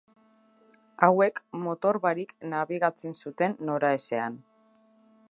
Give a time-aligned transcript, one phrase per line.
[1.07, 4.41] Hauek motor barik nabigatzen zuten noraezean.